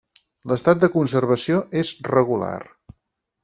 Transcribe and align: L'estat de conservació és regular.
L'estat 0.51 0.79
de 0.83 0.89
conservació 0.95 1.61
és 1.85 1.95
regular. 2.17 2.59